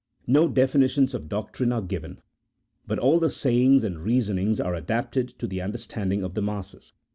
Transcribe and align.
No 0.25 0.47
definitions 0.47 1.13
of 1.13 1.29
doctrine 1.29 1.71
are 1.71 1.83
given, 1.83 2.23
but 2.87 2.97
all 2.97 3.19
the 3.19 3.29
sayings 3.29 3.83
and 3.83 3.99
reasonings 4.01 4.59
are 4.59 4.73
adapted 4.73 5.27
to 5.37 5.45
the 5.45 5.61
understanding 5.61 6.23
of 6.23 6.33
the 6.33 6.41
masses. 6.41 6.93